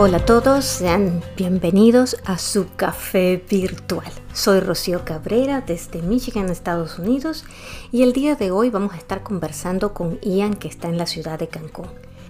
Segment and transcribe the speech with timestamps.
[0.00, 4.06] Hola, a todos, sean bienvenidos a su café virtual.
[4.32, 7.44] Soy Rocío Cabrera desde Michigan, Estados Unidos,
[7.90, 11.06] y el día de hoy vamos a estar conversando con Ian que está en la
[11.06, 11.88] ciudad de Cancún.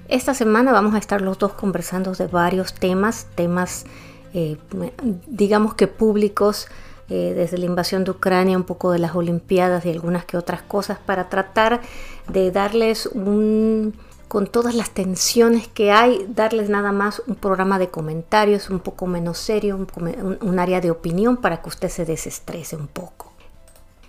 [0.08, 3.84] Esta semana vamos a estar los dos conversando de varios temas, temas
[4.32, 4.56] eh,
[5.26, 6.68] digamos que públicos,
[7.10, 10.62] eh, desde la invasión de Ucrania, un poco de las Olimpiadas y algunas que otras
[10.62, 11.82] cosas, para tratar
[12.28, 13.92] de darles un
[14.28, 19.06] con todas las tensiones que hay, darles nada más un programa de comentarios un poco
[19.06, 23.32] menos serio, un, área de opinión para que usted se desestrese un poco.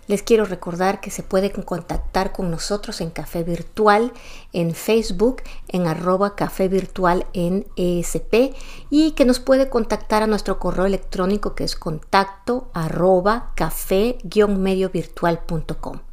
[0.07, 4.11] Les quiero recordar que se pueden contactar con nosotros en Café Virtual,
[4.53, 8.55] en Facebook, en arroba Café Virtual en ESP
[8.89, 16.08] y que nos puede contactar a nuestro correo electrónico que es contacto arroba café-mediovirtual.com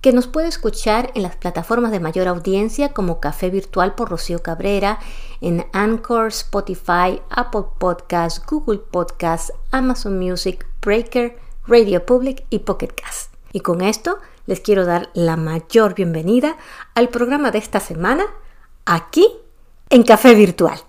[0.00, 4.42] que nos puede escuchar en las plataformas de mayor audiencia como Café Virtual por Rocío
[4.42, 4.98] Cabrera,
[5.40, 13.34] en Anchor, Spotify, Apple Podcasts, Google Podcasts, Amazon Music, Breaker, Radio Public y Pocket Cast.
[13.52, 16.56] Y con esto les quiero dar la mayor bienvenida
[16.94, 18.24] al programa de esta semana
[18.86, 19.26] aquí
[19.90, 20.80] en Café Virtual.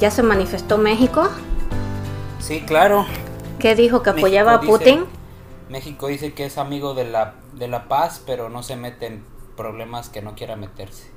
[0.00, 1.28] ¿Ya se manifestó México?
[2.38, 3.04] Sí, claro.
[3.58, 4.02] ¿Qué dijo?
[4.02, 5.04] ¿Que apoyaba a Putin?
[5.68, 9.22] México dice que es amigo de la, de la paz, pero no se mete en
[9.58, 11.10] problemas que no quiera meterse.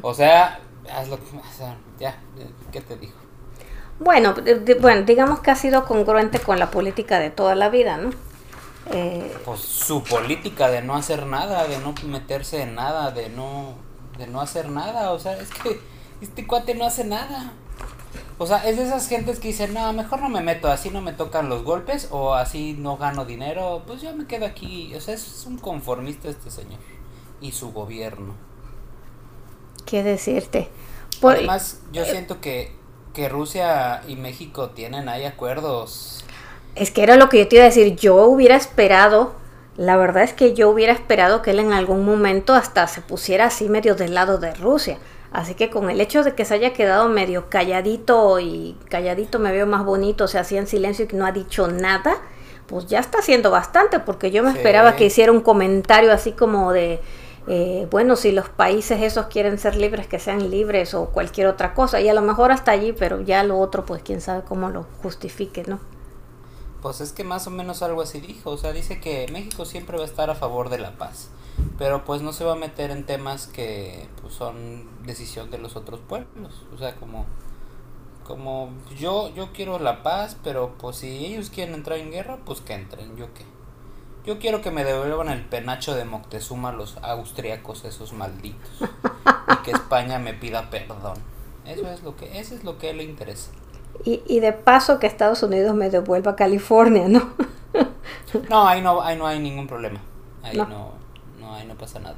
[0.00, 0.60] O sea,
[0.96, 1.18] hazlo,
[1.98, 2.16] ya,
[2.72, 3.18] ¿qué te dijo?
[4.00, 4.34] Bueno,
[4.80, 8.10] bueno, digamos que ha sido congruente con la política de toda la vida, ¿no?
[8.92, 13.74] Eh, pues su política de no hacer nada, de no meterse en nada, de no,
[14.16, 15.80] de no hacer nada, o sea, es que
[16.22, 17.52] este cuate no hace nada.
[18.38, 21.00] O sea, es de esas gentes que dicen, no, mejor no me meto, así no
[21.00, 24.92] me tocan los golpes o así no gano dinero, pues yo me quedo aquí.
[24.94, 26.80] O sea, es un conformista este señor
[27.40, 28.34] y su gobierno.
[29.86, 30.68] ¿Qué decirte?
[31.22, 32.72] Además, yo eh, siento que,
[33.12, 36.24] que Rusia y México tienen ahí acuerdos.
[36.74, 39.34] Es que era lo que yo te iba a decir, yo hubiera esperado,
[39.76, 43.46] la verdad es que yo hubiera esperado que él en algún momento hasta se pusiera
[43.46, 44.98] así medio del lado de Rusia
[45.34, 49.50] Así que con el hecho de que se haya quedado medio calladito y calladito me
[49.50, 52.18] veo más bonito, o sea, así en silencio y que no ha dicho nada,
[52.68, 56.70] pues ya está haciendo bastante, porque yo me esperaba que hiciera un comentario así como
[56.70, 57.00] de,
[57.48, 61.74] eh, bueno, si los países esos quieren ser libres, que sean libres o cualquier otra
[61.74, 64.70] cosa, y a lo mejor hasta allí, pero ya lo otro, pues quién sabe cómo
[64.70, 65.80] lo justifique, ¿no?
[66.80, 69.96] Pues es que más o menos algo así dijo, o sea, dice que México siempre
[69.96, 71.28] va a estar a favor de la paz
[71.78, 75.76] pero pues no se va a meter en temas que pues, son decisión de los
[75.76, 76.64] otros pueblos.
[76.74, 77.26] O sea como
[78.24, 82.60] como yo yo quiero la paz pero pues si ellos quieren entrar en guerra pues
[82.60, 83.16] que entren.
[83.16, 83.44] Yo qué
[84.24, 88.70] yo quiero que me devuelvan el penacho de Moctezuma los austriacos esos malditos.
[88.80, 91.18] Y que España me pida perdón.
[91.66, 93.50] Eso es lo que eso es lo que le interesa.
[94.04, 97.32] Y, y de paso que Estados Unidos me devuelva a California no
[98.48, 100.00] no ahí no ahí no hay ningún problema.
[100.42, 101.03] Ahí no
[101.54, 102.16] ahí no pasa nada.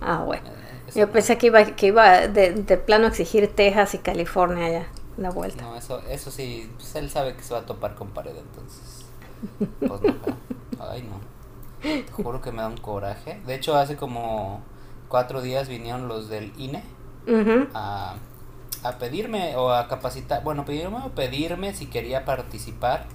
[0.00, 0.42] Ah, bueno.
[0.48, 4.68] Eh, Yo pensé que iba, que iba de, de, plano a exigir Texas y California
[4.70, 4.86] ya,
[5.16, 5.62] la vuelta.
[5.62, 9.04] No, eso, eso sí, pues él sabe que se va a topar con pared entonces.
[9.78, 10.14] Pues no,
[10.90, 11.20] ay no.
[11.82, 13.40] Te juro que me da un coraje.
[13.46, 14.62] De hecho, hace como
[15.08, 16.82] cuatro días vinieron los del INE
[17.74, 18.16] a,
[18.82, 23.06] a pedirme o a capacitar, bueno, pedirme o pedirme si quería participar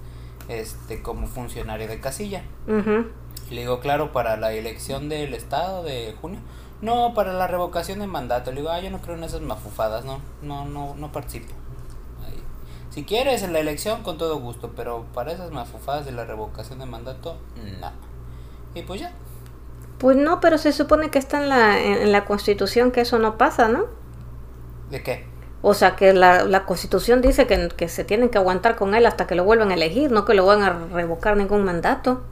[0.48, 2.42] este como funcionario de casilla.
[2.66, 6.40] Y le digo, claro, para la elección del Estado de junio.
[6.82, 8.50] No, para la revocación de mandato.
[8.50, 11.54] Le digo, ah, yo no creo en esas mafufadas, no, no, no, no participo.
[12.96, 16.78] Si quieres en la elección, con todo gusto, pero para esas mafufadas de la revocación
[16.78, 17.36] de mandato,
[17.78, 17.92] no.
[18.74, 19.12] Y pues ya.
[19.98, 23.36] Pues no, pero se supone que está en la, en la constitución que eso no
[23.36, 23.84] pasa, ¿no?
[24.90, 25.26] ¿De qué?
[25.60, 29.04] O sea, que la, la constitución dice que, que se tienen que aguantar con él
[29.04, 32.22] hasta que lo vuelvan a elegir, no que lo van a revocar ningún mandato.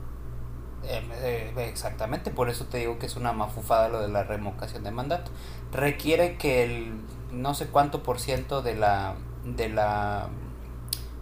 [0.87, 4.83] Em, eh, exactamente, por eso te digo que es una mafufada lo de la revocación
[4.83, 5.31] de mandato.
[5.71, 6.93] Requiere que el
[7.31, 10.29] no sé cuánto por ciento de la, de la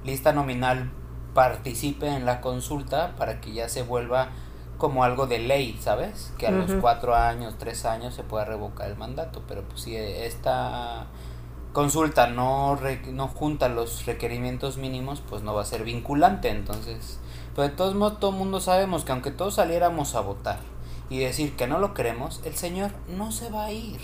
[0.03, 0.91] lista nominal
[1.33, 4.29] participe en la consulta para que ya se vuelva
[4.77, 6.33] como algo de ley, ¿sabes?
[6.37, 9.95] Que a los cuatro años, tres años se pueda revocar el mandato, pero pues si
[9.95, 11.07] esta
[11.71, 12.77] consulta no,
[13.11, 17.19] no junta los requerimientos mínimos, pues no va a ser vinculante, entonces,
[17.55, 20.59] pero de todos modos todo el mundo sabemos que aunque todos saliéramos a votar
[21.09, 24.01] y decir que no lo queremos, el señor no se va a ir.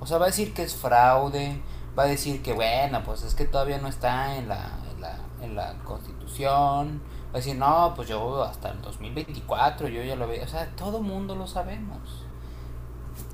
[0.00, 1.60] O sea, va a decir que es fraude,
[1.98, 5.18] va a decir que bueno, pues es que todavía no está en la, en la,
[5.42, 10.26] en la constitución, va a decir, no, pues yo hasta el 2024, yo ya lo
[10.26, 12.24] veo, o sea, todo mundo lo sabemos.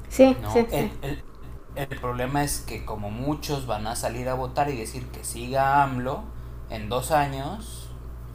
[0.09, 1.25] Sí, sí, el, El,
[1.75, 5.83] el, problema es que como muchos van a salir a votar y decir que siga
[5.83, 6.23] AMLO
[6.71, 7.84] en dos años,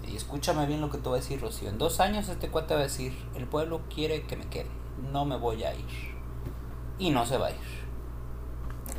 [0.09, 2.73] y escúchame bien lo que te voy a decir, Rocío, en dos años este cuate
[2.73, 4.69] va a decir, el pueblo quiere que me quede,
[5.11, 5.85] no me voy a ir.
[6.97, 7.79] Y no se va a ir.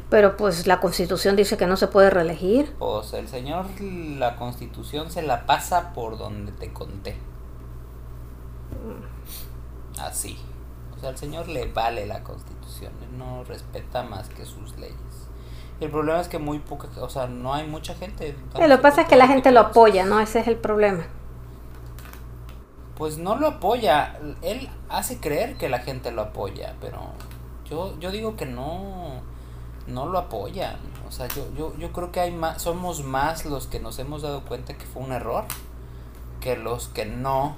[0.08, 2.74] Pero pues la constitución dice que no se puede reelegir.
[2.78, 7.16] Pues el señor, la constitución se la pasa por donde te conté.
[9.98, 10.38] Así.
[10.96, 15.29] O sea, al señor le vale la constitución, no respeta más que sus leyes.
[15.80, 18.36] El problema es que muy poca, o sea, no hay mucha gente.
[18.54, 20.20] lo que pasa es que la gente lo apoya, ¿no?
[20.20, 21.04] Ese es el problema.
[22.96, 26.98] Pues no lo apoya, él hace creer que la gente lo apoya, pero
[27.64, 29.22] yo, yo digo que no
[29.86, 30.76] no lo apoyan.
[31.08, 34.22] O sea, yo, yo, yo creo que hay más, somos más los que nos hemos
[34.22, 35.44] dado cuenta que fue un error
[36.40, 37.56] que los que no,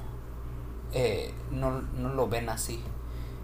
[0.92, 2.82] eh, no, no lo ven así.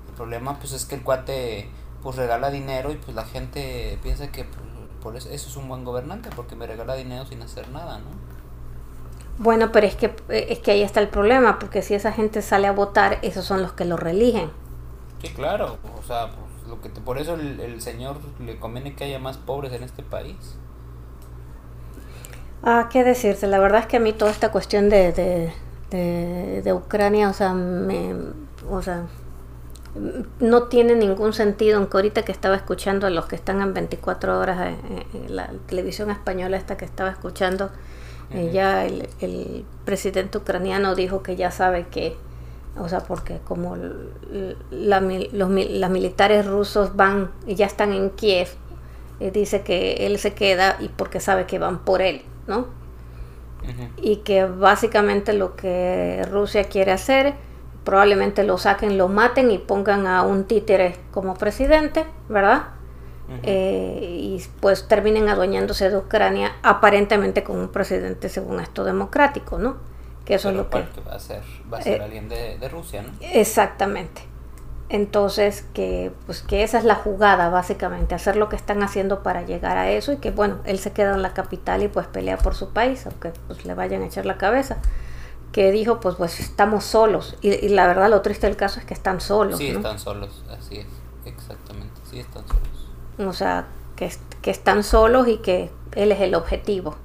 [0.09, 1.71] El problema pues es que el cuate
[2.03, 4.65] pues regala dinero y pues la gente piensa que pues,
[5.09, 8.11] por eso, eso es un buen gobernante porque me regala dinero sin hacer nada, ¿no?
[9.39, 12.67] Bueno, pero es que, es que ahí está el problema, porque si esa gente sale
[12.67, 14.51] a votar, esos son los que lo religen.
[15.23, 19.19] Sí, claro, o sea, pues, lo que por eso el, señor le conviene que haya
[19.19, 20.37] más pobres en este país.
[22.63, 25.15] Ah, qué decirte, la verdad es que a mí toda esta cuestión de,
[25.91, 28.15] de, de, Ucrania, o sea, me,
[28.71, 29.07] o sea,
[30.41, 34.39] no tiene ningún sentido, aunque ahorita que estaba escuchando a los que están en 24
[34.39, 37.71] horas en, eh, eh, la televisión española esta que estaba escuchando,
[38.31, 42.15] eh, ya el, el, presidente ucraniano dijo que ya sabe que
[42.81, 43.77] o sea, porque como
[44.71, 48.49] la, los, las militares rusos van y ya están en Kiev,
[49.21, 52.67] eh, dice que él se queda y porque sabe que van por él, ¿no?
[54.01, 57.35] Y que básicamente lo que Rusia quiere hacer,
[57.85, 62.69] probablemente lo saquen, lo maten y pongan a un títere como presidente, ¿verdad?
[63.43, 69.77] Eh, y pues terminen adueñándose de Ucrania aparentemente con un presidente según esto democrático, ¿no?
[70.29, 71.43] que eso es lo que, va a ser,
[71.73, 73.09] va a ser eh, alguien de, Rusia, ¿no?
[73.23, 74.21] Exactamente.
[74.91, 79.41] Entonces, que, pues, que esa es la jugada, básicamente, hacer lo que están haciendo para
[79.41, 82.37] llegar a eso y que, bueno, él se queda en la capital y pues pelea
[82.37, 84.77] por su país, aunque pues le vayan a echar la cabeza.
[85.53, 87.37] Que dijo, pues, pues estamos solos.
[87.41, 89.59] Y, la verdad, lo triste del caso es que están solos.
[89.59, 90.87] Sí, están solos, así es,
[91.25, 93.29] exactamente, sí están solos.
[93.31, 93.67] O sea,
[93.97, 94.13] que,
[94.43, 96.97] que están solos y que él es el objetivo.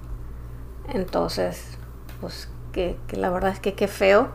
[0.89, 1.77] Entonces,
[2.19, 4.29] pues que, la verdad es que qué feo.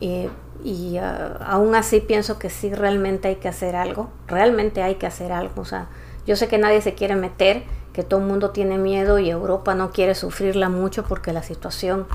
[0.00, 4.10] y ah, aún así pienso que sí realmente hay que hacer algo.
[4.26, 5.62] Realmente hay que hacer algo.
[5.62, 5.88] O sea,
[6.26, 9.74] yo sé que nadie se quiere meter, que todo el mundo tiene miedo y Europa
[9.74, 12.06] no quiere sufrirla mucho porque la situación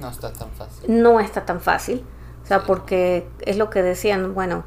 [0.00, 1.02] no está tan fácil.
[1.02, 2.04] No está tan fácil.
[2.42, 4.64] O sea, porque es lo que decían, bueno,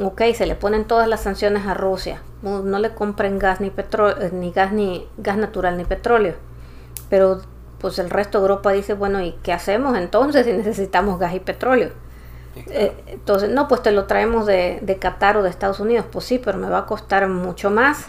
[0.00, 3.70] ok, se le ponen todas las sanciones a Rusia, no, no le compren gas ni
[3.70, 6.34] petróleo, eh, ni gas ni gas natural ni petróleo,
[7.10, 7.42] pero
[7.78, 11.40] pues el resto de Europa dice, bueno, ¿y qué hacemos entonces si necesitamos gas y
[11.40, 11.90] petróleo?
[12.56, 16.06] Eh, entonces, no, pues te lo traemos de, de, Qatar o de Estados Unidos.
[16.10, 18.06] Pues sí, pero me va a costar mucho más.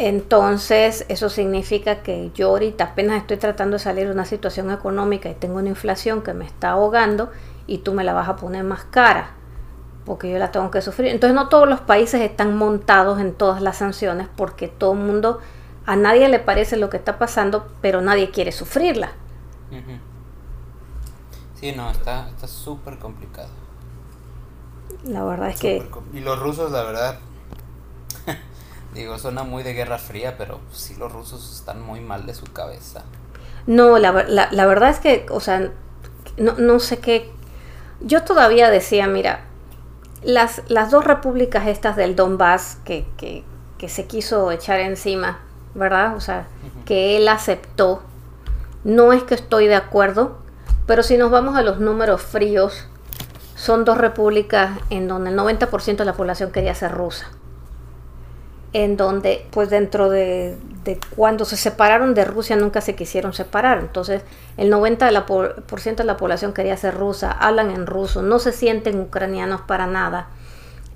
[0.00, 5.28] Entonces, eso significa que yo ahorita apenas estoy tratando de salir de una situación económica
[5.28, 7.32] y tengo una inflación que me está ahogando
[7.66, 9.32] y tú me la vas a poner más cara
[10.04, 11.10] porque yo la tengo que sufrir.
[11.10, 15.40] Entonces, no todos los países están montados en todas las sanciones porque todo el mundo
[15.84, 19.10] a nadie le parece lo que está pasando, pero nadie quiere sufrirla.
[21.56, 23.48] Sí, no, está súper complicado.
[25.02, 25.84] La verdad es que...
[26.12, 27.18] Y los rusos, la verdad,
[28.98, 32.46] digo, suena muy de Guerra Fría, pero sí los rusos están muy mal de su
[32.46, 33.02] cabeza.
[33.66, 35.70] No, la, la, verdad es que, o sea,
[36.36, 37.30] no, no sé qué...
[38.00, 39.40] Yo todavía decía, mira,
[40.22, 43.44] las, las dos repúblicas estas del Donbass que, que,
[43.76, 45.40] que se quiso echar encima,
[45.74, 46.16] ¿verdad?
[46.16, 46.46] O sea,
[46.84, 48.02] que él aceptó.
[48.84, 50.38] No es que estoy de acuerdo,
[50.86, 52.86] pero si nos vamos a los números fríos,
[53.54, 57.26] son dos repúblicas en donde el 90% de la población quería ser rusa.
[58.72, 63.78] En donde, pues dentro de, de cuando se separaron de Rusia nunca se quisieron separar.
[63.78, 64.22] Entonces,
[64.56, 68.22] el 90% de la, por ciento de la población quería ser rusa, hablan en ruso,
[68.22, 70.28] no se sienten ucranianos para nada.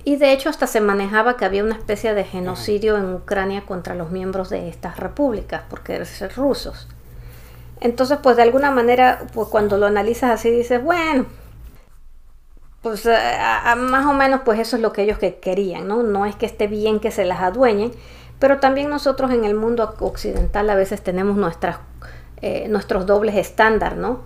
[0.05, 3.95] Y de hecho hasta se manejaba que había una especie de genocidio en Ucrania contra
[3.95, 6.89] los miembros de estas repúblicas por querer ser rusos.
[7.81, 11.27] Entonces, pues de alguna manera, pues cuando lo analizas así dices, bueno,
[12.83, 16.03] pues más o menos pues eso es lo que ellos que querían, ¿no?
[16.03, 17.93] No es que esté bien que se las adueñen,
[18.41, 21.79] pero también nosotros en el mundo occidental a veces tenemos nuestras,
[22.41, 24.23] eh, nuestros dobles estándar, ¿no?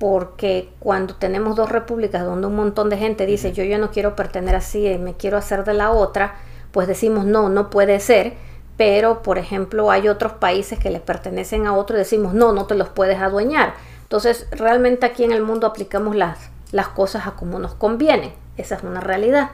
[0.00, 4.16] Porque cuando tenemos dos repúblicas donde un montón de gente dice yo ya no quiero
[4.16, 6.34] pertenecer así, y me quiero hacer de la otra,
[6.72, 8.32] pues decimos no, no puede ser,
[8.76, 12.66] pero por ejemplo hay otros países que les pertenecen a otro y decimos no, no
[12.66, 13.74] te los puedes adueñar.
[14.02, 18.74] Entonces realmente aquí en el mundo aplicamos las, las cosas a como nos conviene, esa
[18.74, 19.52] es una realidad.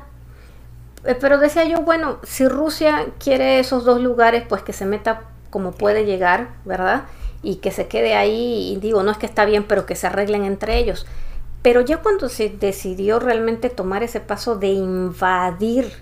[1.04, 5.24] Eh, pero decía yo, bueno, si Rusia quiere esos dos lugares, pues que se meta
[5.50, 7.02] como puede llegar, ¿verdad?
[7.42, 10.06] Y que se quede ahí, y digo, no es que está bien, pero que se
[10.06, 11.06] arreglen entre ellos.
[11.60, 15.92] Pero ya cuando se decidió realmente tomar ese paso de invadir,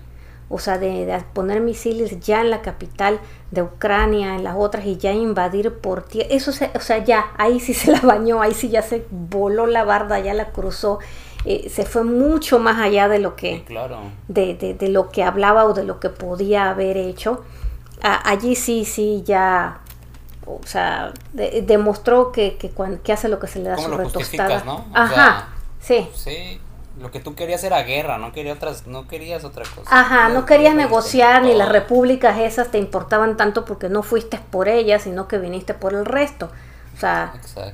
[0.49, 3.19] o sea, de, poner misiles ya en la capital
[3.51, 7.31] de Ucrania, en las otras, y ya invadir por tierra, eso, se, o sea, ya,
[7.37, 10.99] ahí sí se la bañó, ahí sí ya se voló la barda, ya la cruzó
[11.45, 13.63] eh, se fue mucho más allá de lo que
[14.27, 17.43] de, de, lo que hablaba o de lo que podía haber hecho.
[18.01, 19.79] Allí sí sí ya
[20.45, 22.71] o sea demostró que, que,
[23.03, 24.63] que, hace lo que se le da su retostada.
[24.63, 24.85] ¿no?
[24.93, 26.07] ajá sí.
[26.13, 26.59] sí
[26.99, 29.89] lo que tú querías era guerra, no querías otras, no querías otra cosa.
[29.89, 34.67] Ajá, no, querías negociar ni las repúblicas esas te importaban tanto porque no fuiste por
[34.67, 36.51] ellas, sino que viniste por el resto.
[36.95, 37.73] O sea, Exacto.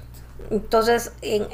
[0.51, 1.48] entonces en,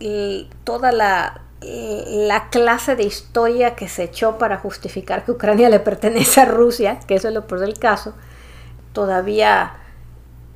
[0.00, 5.80] en toda la la clase de historia que se echó para justificar que Ucrania le
[5.80, 8.14] pertenece a Rusia, que eso es lo peor del caso,
[8.92, 9.76] todavía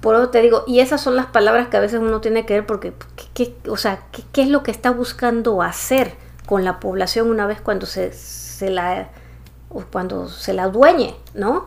[0.00, 2.54] Por eso te digo, y esas son las palabras que a veces uno tiene que
[2.54, 2.94] ver porque,
[3.34, 4.00] ¿qué, o sea,
[4.32, 6.14] ¿qué, es lo que está buscando hacer
[6.46, 9.08] con la población una vez cuando se, se la
[9.92, 11.66] cuando se la dueñe, ¿no?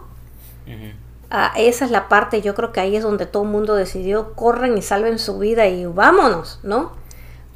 [1.29, 4.33] Ah, esa es la parte, yo creo que ahí es donde todo el mundo decidió,
[4.33, 6.91] corren y salven su vida y vámonos, ¿no?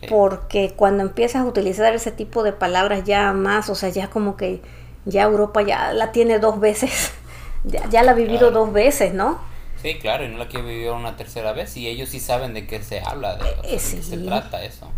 [0.09, 4.37] Porque cuando empiezas a utilizar ese tipo de palabras ya más, o sea, ya como
[4.37, 4.61] que
[5.05, 7.11] ya Europa ya la tiene dos veces,
[7.63, 9.39] ya, la ha vivido dos veces, ¿no?
[9.81, 12.65] Sí, claro, y no la quiere vivir una tercera vez, y ellos sí saben de
[12.65, 14.89] qué se habla, de, eh, qué se trata eso.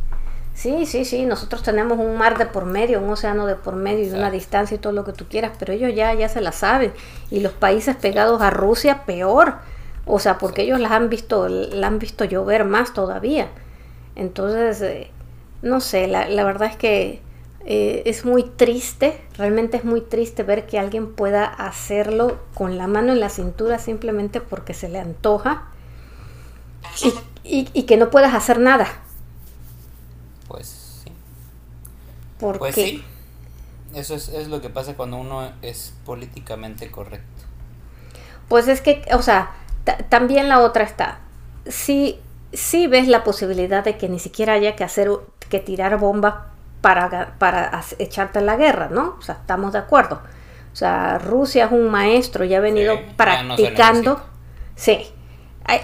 [0.59, 4.05] Sí, sí, sí, nosotros tenemos un mar de por medio, un océano de por medio
[4.05, 6.51] y una distancia y todo lo que tú quieras, pero ellos ya, ya se la
[6.51, 6.91] saben.
[7.31, 9.55] Y los países pegados a Rusia, peor.
[10.05, 13.48] O sea, porque ellos las han visto, la han visto llover más todavía.
[14.17, 15.12] Entonces, eh,
[15.62, 17.21] no sé, la, la, verdad es que
[17.66, 22.88] eh, es muy triste, realmente es muy triste ver que alguien pueda hacerlo con la
[22.88, 25.68] mano en la cintura simplemente porque se le antoja
[27.44, 28.88] y, y que no puedas hacer nada
[30.50, 31.12] pues sí.
[32.39, 33.06] ¿Por pues sí.
[33.94, 37.25] Eso es, lo que pasa cuando uno es políticamente correcto.
[38.50, 39.51] Pues es que, o sea,
[40.10, 41.20] también la otra está.
[41.68, 42.20] Si,
[42.51, 45.10] si ves la posibilidad de que ni siquiera haya que hacer,
[45.50, 46.36] que tirar bombas
[46.81, 49.15] para, para echarte la guerra, ¿no?
[49.19, 50.21] O sea, estamos de acuerdo.
[50.71, 54.21] O sea, Rusia es un maestro, ya ha venido practicando.
[54.75, 55.12] sí,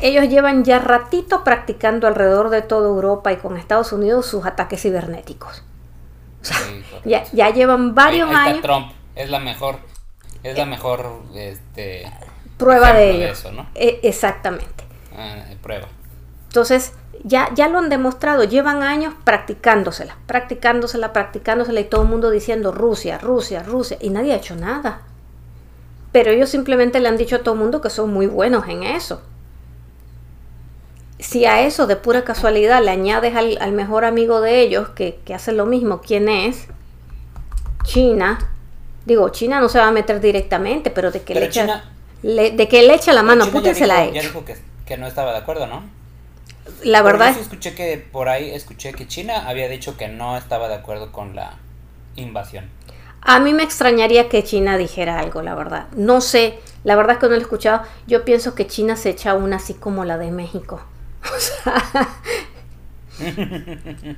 [0.02, 4.82] ellos llevan ya ratito practicando alrededor de toda Europa y con Estados Unidos sus ataques
[4.82, 5.64] cibernéticos.
[7.06, 8.62] ya, ya, llevan varios años.
[8.62, 9.80] Trump es la mejor,
[10.44, 12.12] es la eh, mejor este,
[12.58, 13.68] prueba de eso, ¿no?
[13.76, 14.84] E, exactamente.
[15.18, 15.88] Ah, prueba.
[16.48, 16.94] Entonces,
[17.26, 22.72] ya, ya lo han demostrado, llevan años practicándosela, practicándosela, practicándosela y todo el mundo diciendo
[22.72, 25.02] Rusia, Rusia, Rusia, y nadie ha hecho nada.
[26.14, 28.84] Pero ellos simplemente le han dicho a todo el mundo que son muy buenos en
[28.84, 29.22] eso
[31.20, 35.52] si a eso de pura casualidad le añades al, mejor amigo de ellos que, hace
[35.54, 36.68] lo mismo, ¿quién es?
[37.84, 38.40] China.
[39.06, 41.84] Digo, China no se va a meter directamente, pero de que, le, echa,
[42.22, 44.44] de que le echa la mano a Putin se la ha Ya dijo
[44.86, 45.84] que, no estaba de acuerdo, ¿no?
[46.86, 47.38] La verdad es...
[47.38, 51.36] escuché que por ahí escuché que China había dicho que no estaba de acuerdo con
[51.36, 51.58] la
[52.16, 52.70] invasión.
[53.22, 55.88] A mí me extrañaría que China dijera algo, la verdad.
[55.96, 57.82] No sé, la verdad es que no lo he escuchado.
[58.06, 60.80] Yo pienso que China se echa una así como la de México.
[61.26, 62.08] O sea,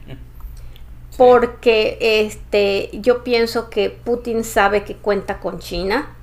[1.17, 6.16] porque este, yo pienso que Putin sabe que cuenta con China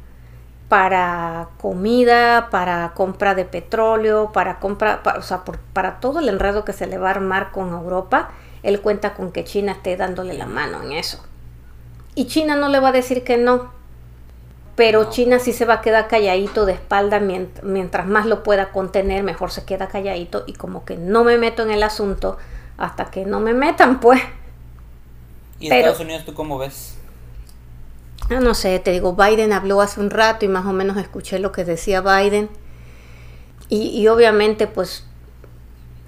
[0.68, 5.42] para comida, para compra de petróleo, para compra, o sea,
[5.72, 8.30] para todo el enredo que se le va a armar con Europa,
[8.62, 11.22] él cuenta con que China esté dándole la mano en eso.
[12.14, 13.72] Y China no le va a decir que no.
[14.76, 19.22] Pero China sí se va a quedar calladito de espalda mientras, más lo pueda contener,
[19.22, 22.38] mejor se queda calladito y como que no me meto en el asunto
[22.76, 24.20] hasta que no me metan, pues.
[25.60, 26.98] ¿Y Estados Unidos tú cómo ves?
[28.30, 31.52] No sé, te digo, Biden habló hace un rato y más o menos escuché lo
[31.52, 32.48] que decía Biden.
[33.68, 35.04] Y, obviamente, pues,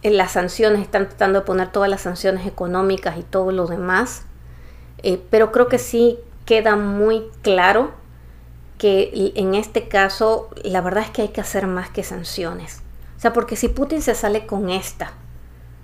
[0.02, 4.23] las sanciones, están tratando de poner todas las sanciones económicas y todo lo demás.
[5.02, 7.90] Eh, pero creo que sí queda muy claro
[8.78, 12.82] que en este caso la verdad es que hay que hacer más que sanciones.
[13.16, 15.12] O sea, porque si Putin se sale con esta,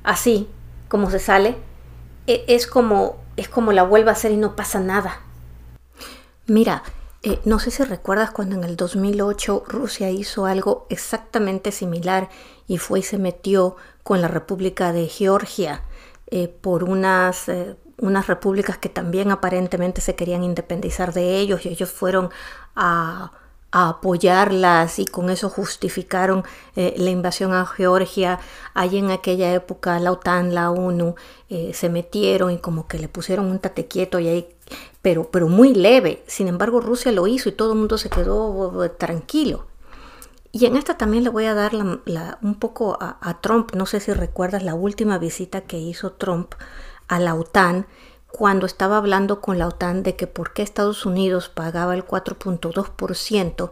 [0.04, 0.48] así
[0.88, 1.56] como se sale,
[2.26, 5.20] e, es como, es como la vuelve a hacer y no pasa nada.
[6.46, 6.82] Mira,
[7.22, 12.28] eh, no sé si recuerdas cuando en el 2008 Rusia hizo algo exactamente similar
[12.66, 15.82] y fue y se metió con la República de Georgia
[16.26, 17.48] eh, por unas
[18.02, 22.30] unas repúblicas que también aparentemente se querían independizar de ellos y ellos fueron
[22.74, 23.32] a,
[23.74, 26.44] apoyarlas y con eso justificaron
[26.76, 28.38] eh, la invasión a Georgia.
[28.74, 31.14] Allí en aquella época la OTAN, la ONU
[31.48, 34.48] eh, se metieron y como que le pusieron un tate quieto y ahí,
[35.02, 36.22] pero, pero muy leve.
[36.26, 39.66] Sin embargo, Rusia lo hizo y todo el mundo se quedó tranquilo.
[40.52, 43.74] Y en esta también le voy a dar un poco a Trump.
[43.74, 46.54] No sé si recuerdas la última visita que hizo Trump
[47.08, 47.86] a la OTAN
[48.32, 53.70] cuando estaba hablando con la OTAN de que por qué Estados Unidos pagaba el 4.2%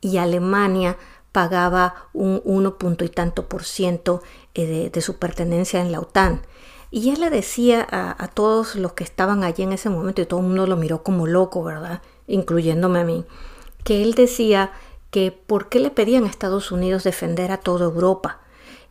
[0.00, 0.98] y Alemania
[1.32, 4.22] pagaba un 1 y tanto por ciento
[4.54, 6.42] eh, de, su pertenencia en la OTAN.
[6.90, 10.40] Y él le decía a, todos los que estaban allí en ese momento, y todo
[10.40, 12.02] el mundo lo miró como loco, ¿verdad?
[12.26, 13.24] Incluyéndome a mí,
[13.84, 14.72] que él decía
[15.10, 18.40] que por qué le pedían a Estados Unidos defender a toda Europa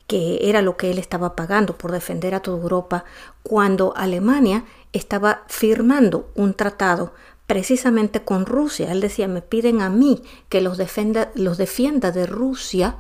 [0.09, 3.05] que era lo que él estaba pagando por defender a toda Europa,
[3.43, 7.13] cuando Alemania estaba firmando un tratado
[7.45, 8.91] precisamente con Rusia.
[8.91, 10.79] Él decía, me piden a mí que los,
[11.35, 12.95] los defienda de Rusia,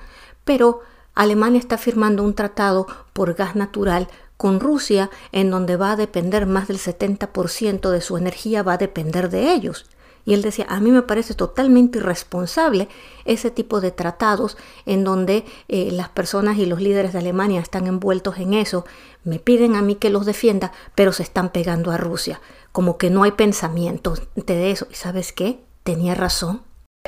[0.45, 0.81] pero
[1.15, 4.07] Alemania está firmando un tratado por gas natural
[4.39, 8.77] con Rusia en donde va a depender más del 70% de su energía, va a
[8.77, 9.85] depender de ellos.
[10.23, 12.87] Y él decía, a mí me parece totalmente irresponsable
[13.25, 17.85] ese tipo de tratados en donde eh, las personas y los líderes de Alemania están
[17.85, 18.85] envueltos en eso,
[19.25, 22.39] me piden a mí que los defienda, pero se están pegando a Rusia,
[22.71, 24.87] como que no hay pensamiento de eso.
[24.89, 25.59] ¿Y sabes qué?
[25.83, 26.61] Tenía razón.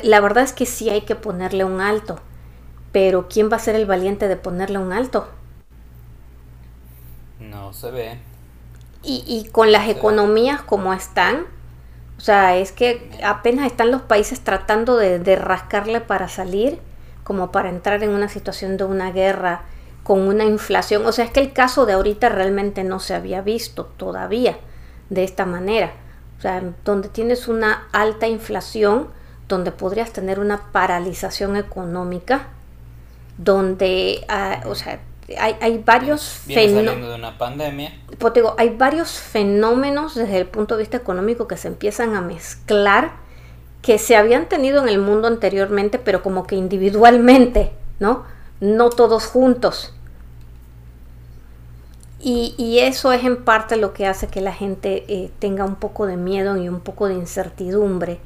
[0.04, 2.20] La verdad es que sí hay que ponerle un alto,
[2.92, 5.30] pero ¿quién va a ser el valiente de ponerle un alto?
[7.42, 8.20] No se ve.
[9.04, 11.48] Y, y con las economías como están,
[12.22, 16.78] o sea, es que apenas están los países tratando de, rascarle para salir,
[17.24, 19.64] como para entrar en una situación de una guerra
[20.04, 21.04] con una inflación.
[21.08, 24.60] O sea, es que el caso de ahorita realmente no se había visto todavía
[25.10, 25.94] de esta manera.
[26.38, 29.08] O sea, donde tienes una alta inflación,
[29.48, 32.50] donde podrías tener una paralización económica,
[33.40, 35.00] donde, ah, o sea,
[35.40, 37.10] hay, varios fenómenos.
[37.10, 37.94] de una pandemia.
[38.18, 42.22] Pues digo, hay varios fenómenos desde el punto de vista económico que se empiezan a
[42.22, 43.22] mezclar
[43.82, 48.24] que se habían tenido en el mundo anteriormente, pero como que individualmente, ¿no?
[48.60, 49.94] No todos juntos.
[52.24, 56.06] Y, eso es en parte lo que hace que la gente eh, tenga un poco
[56.06, 58.20] de miedo y un poco de incertidumbre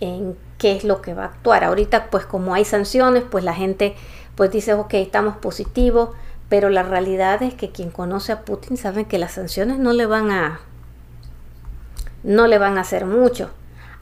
[0.00, 1.64] en qué es lo que va a actuar.
[1.64, 3.94] Ahorita, pues como hay sanciones, pues la gente
[4.34, 6.10] pues dice, ok, estamos positivos,
[6.50, 10.04] pero la realidad es que quien conoce a Putin sabe que las sanciones no le
[10.04, 10.60] van a
[12.22, 13.50] no le van a hacer mucho.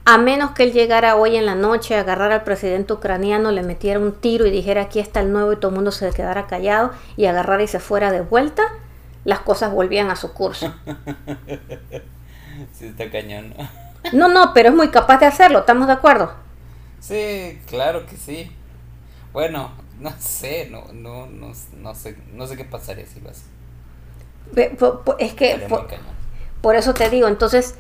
[0.05, 4.01] A menos que él llegara hoy en la noche, agarrara al presidente ucraniano, le metiera
[4.01, 6.93] un tiro y dijera aquí está el nuevo y todo el mundo se quedara callado
[7.17, 8.63] y agarrara y se fuera de vuelta,
[9.25, 10.75] las cosas volvían a su curso.
[12.73, 13.55] sí, está cañón.
[14.15, 16.33] no, no, pero es muy capaz de hacerlo, ¿estamos de acuerdo?
[17.01, 18.51] Sí, claro que sí.
[19.35, 23.43] Bueno, no sé, no, no, no, no sé, no sé qué pasaría si lo hace.
[25.19, 25.69] Es que
[26.61, 27.75] por, eso te digo, entonces,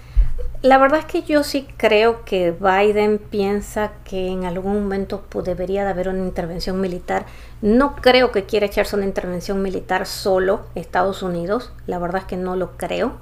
[0.62, 5.44] la verdad es que yo sí creo que Biden piensa que en algún momento pues,
[5.44, 7.26] debería de haber una intervención militar.
[7.62, 12.36] No creo que quiera echarse una intervención militar solo Estados Unidos, la verdad es que
[12.36, 13.16] no lo creo.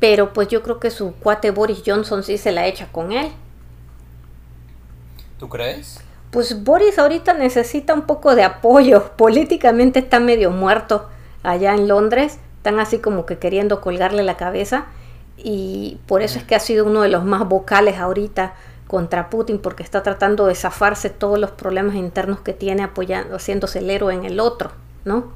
[0.00, 3.30] pero pues yo creo que su cuate Boris Johnson sí se la echa con él.
[5.38, 6.00] ¿Tú crees?
[6.30, 9.12] Pues Boris ahorita necesita un poco de apoyo.
[9.16, 11.08] Políticamente está medio muerto
[11.42, 12.38] allá en Londres.
[12.58, 14.86] Están así como que queriendo colgarle la cabeza.
[15.36, 18.54] Y por eso es que ha sido uno de los más vocales ahorita
[18.86, 23.78] contra Putin, porque está tratando de zafarse todos los problemas internos que tiene apoyando, haciéndose
[23.78, 24.72] el héroe en el otro,
[25.04, 25.32] ¿no?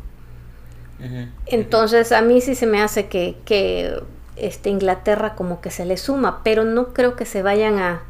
[1.47, 4.03] Entonces a mí sí se me hace que, que
[4.37, 8.03] este, Inglaterra como que se le suma, pero no creo que se vayan a,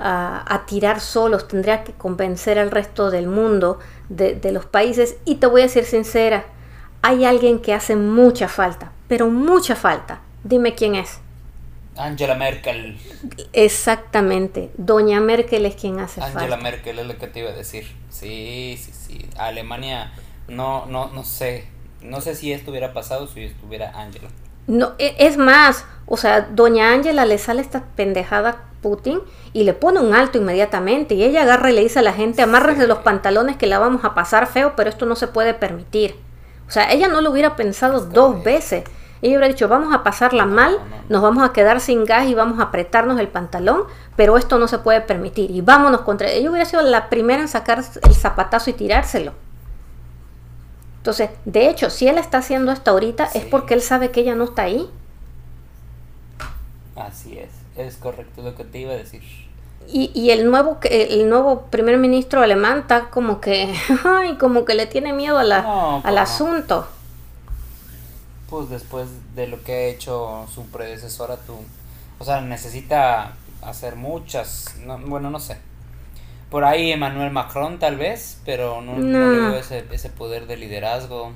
[0.00, 5.36] a, tirar solos, tendría que convencer al resto del mundo, de, de, los países, y
[5.36, 6.46] te voy a ser sincera,
[7.02, 10.20] hay alguien que hace mucha falta, pero mucha falta.
[10.44, 11.20] Dime quién es.
[11.96, 12.96] Angela Merkel.
[13.52, 16.38] Exactamente, Doña Merkel es quien hace falta.
[16.38, 17.86] Angela Merkel es lo que te iba a decir.
[18.10, 19.26] Sí, sí, sí.
[19.36, 20.12] Alemania,
[20.46, 21.66] no, no, no sé.
[22.00, 24.28] No sé si esto hubiera pasado si estuviera Angela.
[24.68, 29.20] No, e, es más, o sea, Doña Angela le sale esta pendejada Putin
[29.52, 32.42] y le pone un alto inmediatamente y ella agarra y le dice a la gente,
[32.42, 36.14] amárrese los pantalones que la vamos a pasar feo, pero esto no se puede permitir.
[36.68, 38.84] O sea, ella no lo hubiera pensado dos veces.
[39.20, 40.78] Ella hubiera dicho, vamos a pasarla mal,
[41.08, 44.68] nos vamos a quedar sin gas y vamos a apretarnos el pantalón, pero esto no
[44.68, 45.50] se puede permitir.
[45.50, 46.28] Y vámonos contra...
[46.28, 49.32] Ella hubiera sido la primera en sacar el zapatazo y tirárselo.
[50.98, 54.34] Entonces, de hecho, si él está haciendo esto ahorita es porque él sabe que ella
[54.34, 54.90] no está ahí.
[56.96, 59.22] Así es, es correcto lo que te iba a decir.
[59.90, 64.74] Y, y el nuevo el nuevo primer ministro alemán está como que ay, como que
[64.74, 66.86] le tiene miedo a la, al pues asunto
[68.48, 71.54] pues después de lo que ha hecho su predecesora, tú,
[72.18, 74.74] o sea, necesita hacer muchas,
[75.06, 75.58] bueno, no sé.
[76.50, 79.32] Por ahí Emmanuel Macron tal vez, pero no, no.
[79.32, 81.32] le veo ese, ese poder de liderazgo.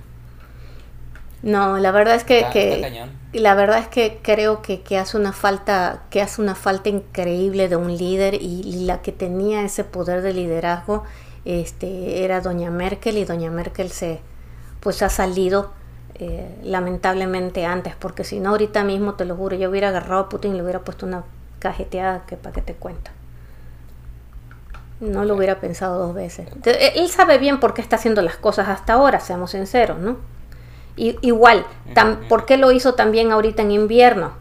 [1.43, 5.33] No, la verdad es que, que la verdad es que creo que, que, hace una
[5.33, 10.23] falta, que hace una falta increíble de un líder y, la que tenía ese poder
[10.23, 11.03] de liderazgo,
[11.45, 14.21] este, era Doña Merkel y Doña Merkel se,
[14.79, 15.73] pues ha salido
[16.15, 20.29] eh, lamentablemente antes, porque si no ahorita mismo, te lo juro, yo hubiera agarrado a
[20.29, 21.25] Putin y le hubiera puesto una
[21.59, 23.11] cajeteada que para que te cuento.
[25.03, 26.47] No lo hubiera pensado dos veces.
[26.65, 30.17] Eh, él sabe bien por qué está haciendo las cosas hasta ahora, seamos sinceros, ¿no?
[30.97, 31.67] Y, igual,
[32.29, 34.33] ¿por qué lo hizo también ahorita en invierno?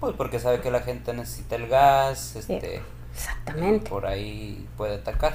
[0.00, 2.80] Pues porque sabe que la gente necesita el gas, este,
[3.12, 3.90] exactamente.
[3.90, 5.34] por ahí puede atacar.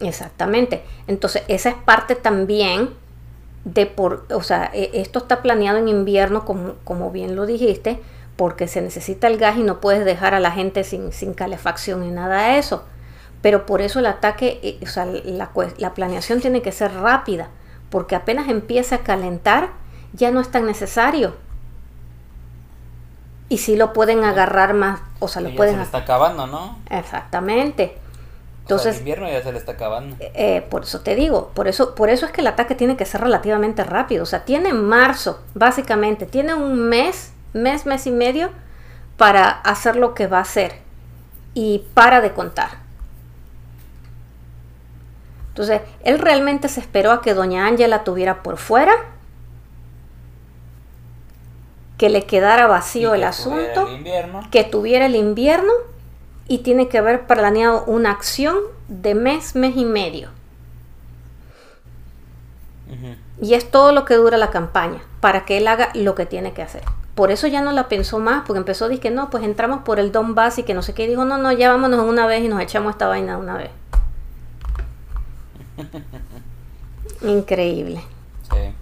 [0.00, 0.82] Exactamente.
[1.06, 2.94] Entonces, esa es parte también
[3.64, 8.00] de por, o sea, e, esto está planeado en invierno, como, como bien lo dijiste,
[8.38, 12.04] porque se necesita el gas y no puedes dejar a la gente sin, sin calefacción
[12.04, 12.84] y nada de eso.
[13.42, 17.48] Pero por eso el ataque, eh, o sea, la, la planeación tiene que ser rápida,
[17.90, 19.70] porque apenas empieza a calentar,
[20.12, 21.34] ya no es tan necesario.
[23.48, 25.74] Y si lo pueden agarrar más, o sea, lo pueden...
[25.74, 26.78] Se está acabando, ¿no?
[26.90, 27.98] Exactamente.
[28.60, 30.14] Entonces, el invierno ya se le está acabando.
[30.20, 33.04] Eh, por eso te digo, por eso, por eso es que el ataque tiene que
[33.04, 34.22] ser relativamente rápido.
[34.22, 38.50] O sea, tiene marzo, básicamente, tiene un mes, mes, mes y medio
[39.16, 40.80] para hacer lo que va a hacer.
[41.54, 42.70] Y para de contar.
[45.48, 48.94] Entonces, él realmente se esperó a que doña Ángela tuviera por fuera,
[51.96, 53.88] que le quedara vacío el asunto,
[54.52, 55.72] que tuviera el invierno
[56.46, 58.56] y tiene que haber planeado una acción
[58.86, 60.30] de mes, mes y medio.
[63.42, 66.52] Y es todo lo que dura la campaña, para que él haga lo que tiene
[66.52, 66.82] que hacer.
[67.18, 69.82] Por eso ya no la pensó más, porque empezó a decir que no, pues entramos
[69.82, 71.08] por el Donbass y que no sé qué.
[71.08, 73.70] dijo, no, no, ya vámonos una vez y nos echamos esta vaina una vez.
[77.22, 78.02] Increíble.
[78.52, 78.72] Sí.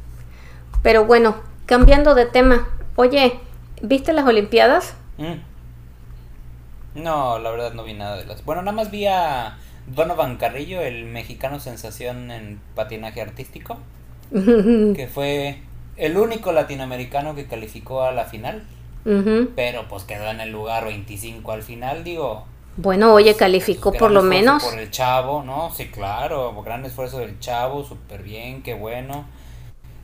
[0.82, 2.68] Pero bueno, cambiando de tema.
[2.96, 3.40] Oye,
[3.80, 4.96] ¿viste las Olimpiadas?
[5.16, 7.02] Mm.
[7.02, 8.44] No, la verdad no vi nada de las.
[8.44, 13.78] Bueno, nada más vi a Donovan Carrillo, el mexicano sensación en patinaje artístico,
[14.30, 15.62] que fue
[15.96, 18.66] el único latinoamericano que calificó a la final.
[19.54, 22.44] Pero pues quedó en el lugar 25 al final, digo.
[22.76, 24.64] Bueno, oye, calificó por lo menos.
[24.64, 25.72] Por el chavo, ¿no?
[25.72, 29.24] Sí, claro, gran esfuerzo del chavo, súper bien, qué bueno.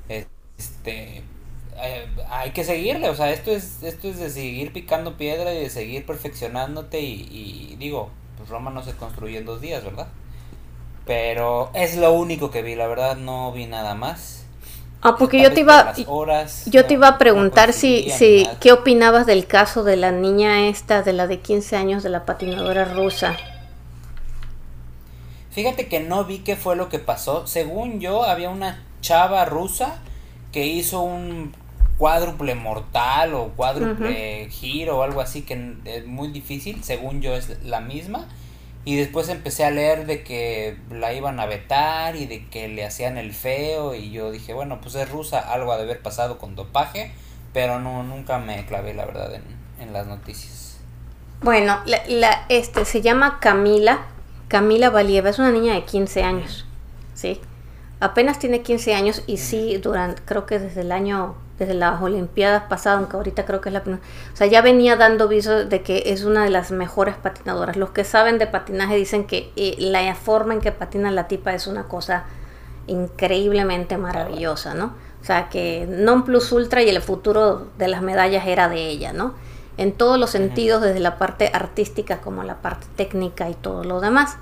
[0.08, 1.24] Este,
[1.76, 5.58] eh, hay que seguirle, o sea, esto es, esto es de seguir picando piedra y
[5.58, 10.06] de seguir perfeccionándote y, digo, pues Roma no se construye en dos días, ¿verdad?
[11.04, 14.41] Pero es lo único que vi, la verdad no vi nada más.
[15.04, 15.92] Ah, porque yo te iba,
[16.66, 21.02] yo te iba a preguntar si, si, qué opinabas del caso de la niña esta,
[21.02, 23.36] de la de 15 años, de la patinadora rusa.
[25.50, 27.48] Fíjate que no vi qué fue lo que pasó.
[27.48, 29.98] Según yo, había una chava rusa
[30.52, 31.52] que hizo un
[31.98, 37.62] cuádruple mortal o cuádruple giro o algo así que es muy difícil, según yo es
[37.64, 38.28] la misma.
[38.84, 42.84] Y después empecé a leer de que la iban a vetar y de que le
[42.84, 46.38] hacían el feo y yo dije, bueno, pues es rusa, algo ha de haber pasado
[46.38, 47.12] con dopaje,
[47.52, 49.44] pero no, nunca me clavé la verdad en,
[49.80, 50.62] en las noticias.
[51.42, 54.06] Bueno, la, este se llama Camila,
[54.46, 56.64] Camila Valieva, es una niña de 15 años,
[57.14, 57.40] ¿sí?
[57.98, 62.64] Apenas tiene 15 años y sí, durante, creo que desde el año desde las Olimpiadas
[62.68, 64.02] pasadas, aunque ahorita creo que es la primera.
[64.32, 67.76] O sea, ya venía dando viso de que es una de las mejores patinadoras.
[67.76, 71.54] Los que saben de patinaje dicen que eh, la forma en que patina la tipa
[71.54, 72.24] es una cosa
[72.86, 74.94] increíblemente maravillosa, ¿no?
[75.20, 79.12] O sea, que non plus ultra y el futuro de las medallas era de ella,
[79.12, 79.34] ¿no?
[79.76, 84.00] En todos los sentidos, desde la parte artística como la parte técnica y todo lo
[84.00, 84.36] demás.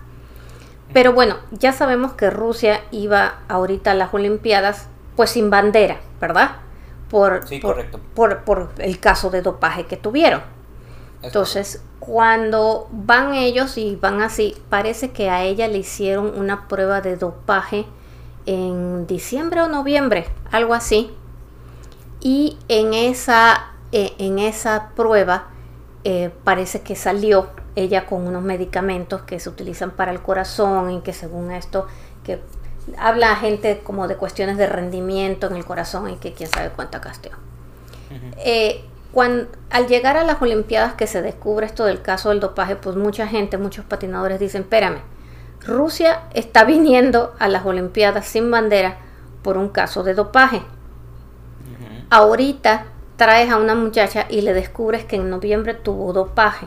[0.93, 6.53] Pero bueno, ya sabemos que Rusia iba ahorita a las Olimpiadas pues sin bandera, ¿verdad?
[7.11, 7.45] Por,
[8.45, 10.43] por, el caso de dopaje que tuvieron.
[11.23, 17.03] Entonces, cuando van ellos y van así, parece que a ella le hicieron una prueba
[17.03, 17.85] de dopaje
[18.47, 21.11] en diciembre o noviembre, algo así.
[22.21, 25.49] Y en esa, eh, en esa prueba
[26.05, 31.01] eh, parece que salió ella con unos medicamentos que se utilizan para el corazón y
[31.01, 31.87] que según esto,
[32.25, 32.41] que
[32.99, 37.01] habla gente como de cuestiones de rendimiento en el corazón y que quién sabe cuánta
[37.01, 37.37] casteo.
[38.39, 42.77] Eh, cuando, al llegar a las Olimpiadas que se descubre esto del caso del dopaje,
[42.77, 45.01] pues mucha gente, muchos patinadores dicen, espérame,
[45.67, 48.99] Rusia está viniendo a las Olimpiadas sin bandera
[49.43, 50.63] por un caso de dopaje.
[52.09, 56.67] Ahorita traes a una muchacha y le descubres que en noviembre tuvo dopaje.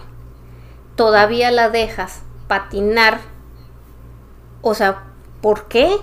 [0.95, 3.19] Todavía la dejas patinar.
[4.61, 5.03] O sea,
[5.43, 5.97] ¿por qué?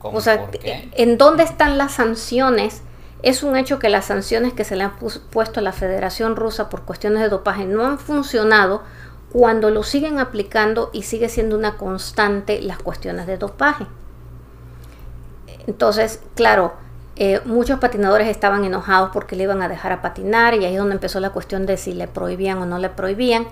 [0.00, 2.80] O sea, ¿en dónde están las sanciones?
[3.22, 4.94] Es un hecho que las sanciones que se le han
[5.30, 8.82] puesto a la Federación Rusa por cuestiones de dopaje no han funcionado
[9.30, 13.86] cuando lo siguen aplicando y sigue siendo una constante las cuestiones de dopaje.
[15.66, 16.72] Entonces, claro,
[17.16, 20.78] eh, muchos patinadores estaban enojados porque le iban a dejar a patinar y ahí es
[20.78, 23.48] donde empezó la cuestión de si le prohibían o no le prohibían.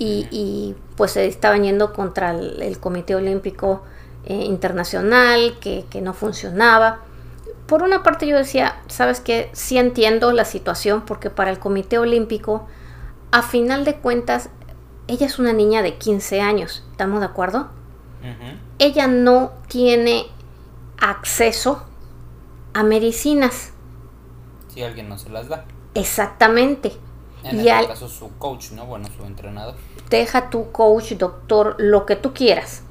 [0.00, 3.82] Y, pues se estaban yendo contra el Comité Olímpico
[4.28, 7.00] eh, internacional que, no funcionaba.
[7.66, 11.96] Por una parte yo decía, sabes que sí entiendo la situación porque para el Comité
[11.98, 12.66] Olímpico,
[13.32, 14.50] a final de cuentas,
[15.06, 17.70] ella es una niña de 15 años, ¿estamos de acuerdo?
[18.78, 20.26] Ella no tiene
[20.98, 21.86] acceso
[22.74, 23.72] a medicinas.
[24.68, 25.64] Si alguien no se las da.
[25.94, 26.92] Exactamente.
[27.44, 28.84] En y este caso su coach, ¿no?
[28.84, 29.74] Bueno, su entrenador.
[30.10, 32.82] Deja tu coach, doctor, lo que tú quieras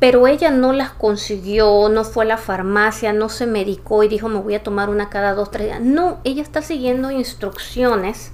[0.00, 4.28] pero ella no las consiguió, no fue a la farmacia, no se medicó y dijo
[4.28, 5.80] me voy a tomar una cada dos, tres días.
[5.82, 8.32] No, ella está siguiendo instrucciones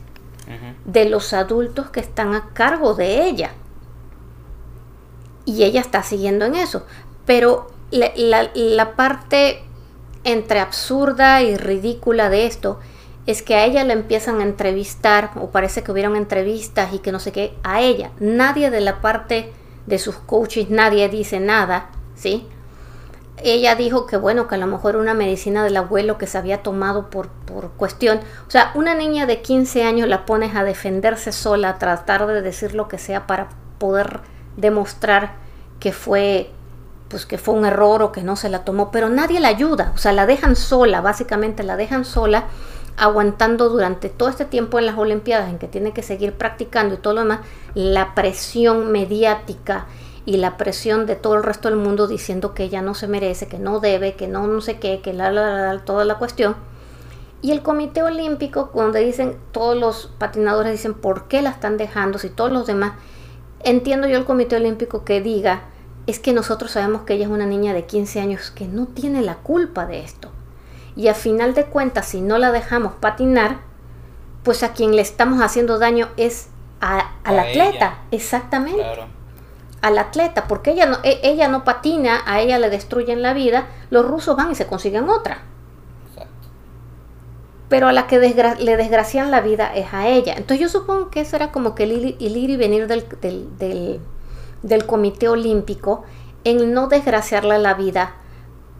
[0.85, 3.51] de los adultos que están a cargo de ella.
[5.45, 6.87] Y ella está siguiendo en eso.
[7.27, 8.13] Pero la,
[8.55, 9.65] la parte
[10.23, 12.79] entre absurda y ridícula de esto
[13.27, 17.11] es que a ella la empiezan a entrevistar, o parece que hubieron entrevistas y que
[17.11, 18.13] no sé qué, a ella.
[18.21, 19.53] Nadie de la parte
[19.87, 22.49] de sus coaches nadie dice nada, ¿sí?
[23.43, 26.63] Ella dijo que bueno, que a lo mejor una medicina del abuelo que se había
[26.63, 31.33] tomado por, por cuestión, o sea, una niña de 15 años la pones a defenderse
[31.33, 34.21] sola, a tratar de decir lo que sea para poder
[34.57, 35.35] demostrar
[35.81, 36.51] que fue
[37.09, 39.93] pues que fue un error o que no se la tomó, pero nadie la ayuda,
[39.95, 42.47] o sea, la dejan sola, básicamente la dejan sola
[42.97, 46.99] aguantando durante todo este tiempo en las Olimpiadas en que tiene que seguir practicando y
[46.99, 47.41] todo lo demás,
[47.75, 49.87] la presión mediática
[50.25, 53.47] y la presión de todo el resto del mundo diciendo que ella no se merece,
[53.47, 56.57] que no debe, que no no sé qué, que la, la, la, toda la cuestión.
[57.43, 62.19] Y el Comité Olímpico, cuando dicen, todos los patinadores dicen, ¿por qué la están dejando?
[62.19, 62.95] Si todos los demás,
[63.63, 65.65] entiendo yo el Comité Olímpico que diga,
[66.07, 69.23] es que nosotros sabemos que ella es una niña de 15 años que no tiene
[69.23, 70.31] la culpa de esto.
[70.97, 73.59] Y a final de cuentas, si no la dejamos patinar,
[74.43, 76.49] pues a quien le estamos haciendo daño es
[76.81, 78.83] al atleta, exactamente.
[79.83, 83.67] Al atleta, porque ella no, e, ella no patina, a ella le destruyen la vida,
[83.91, 85.43] los rusos van y se consiguen otra.
[87.69, 90.35] Pero a la que le desgracian la vida es a ella.
[90.35, 92.17] Entonces yo supongo que eso era como que el ir,
[92.51, 94.01] y venir del, del,
[94.63, 96.05] del Comité Olímpico
[96.45, 98.15] en no desgraciarle la vida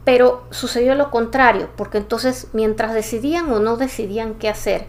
[0.07, 4.87] pero sucedió lo contrario, porque entonces mientras decidían o no decidían qué hacer,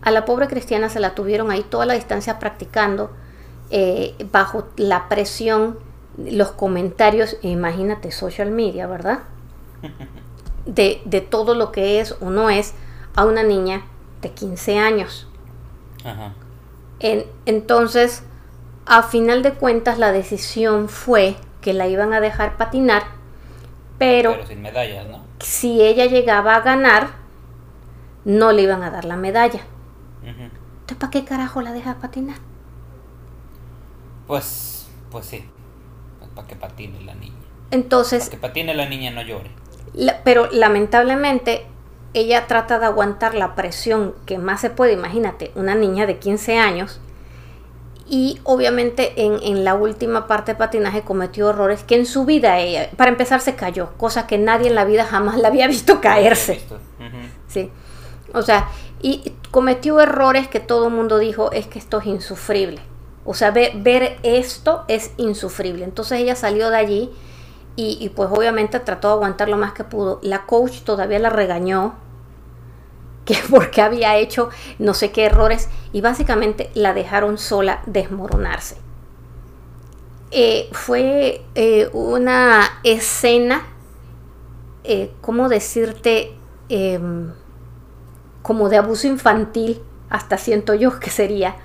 [0.00, 3.10] a la pobre cristiana se la tuvieron ahí toda la distancia practicando
[3.70, 5.80] eh, bajo la presión,
[6.16, 9.18] los comentarios, imagínate social media, ¿verdad?
[10.66, 12.74] De, de todo lo que es o no es,
[13.16, 13.82] a una niña
[14.22, 15.26] de 15 años.
[17.44, 18.22] entonces,
[18.86, 23.18] a final de cuentas, la decisión fue que la iban a dejar patinar,
[24.00, 25.20] pero, sin medallas, ¿no?
[25.40, 27.10] si ella llegaba a ganar,
[28.24, 29.60] no le iban a dar la medalla.
[30.22, 32.38] Entonces, ¿para qué carajo la deja patinar?
[34.26, 35.44] Pues, pues sí,
[36.34, 37.36] para que patine la niña.
[37.70, 38.24] Entonces...
[38.24, 39.50] Para que patine la niña no llore.
[40.24, 41.66] pero lamentablemente
[42.14, 46.58] ella trata de aguantar la presión que más se puede, imagínate, una niña de 15
[46.58, 47.02] años.
[48.12, 52.58] Y obviamente en, en, la última parte de patinaje cometió errores que en su vida
[52.58, 56.00] ella, para empezar, se cayó, cosa que nadie en la vida jamás la había visto
[56.00, 56.60] caerse.
[57.46, 57.70] Sí.
[58.34, 58.68] O sea,
[59.00, 62.80] y cometió errores que todo el mundo dijo, es que esto es insufrible.
[63.24, 65.84] O sea, ver, ver esto es insufrible.
[65.84, 67.10] Entonces ella salió de allí
[67.76, 70.18] y, pues obviamente trató de aguantar lo más que pudo.
[70.22, 71.94] La coach todavía la regañó
[73.24, 78.76] que porque había hecho no sé qué errores y básicamente la dejaron sola desmoronarse.
[80.32, 83.66] Eh, fue eh, una escena,
[84.84, 86.36] eh, ¿cómo decirte?
[86.68, 87.32] Em,
[88.42, 91.56] como de abuso infantil, hasta siento yo que sería,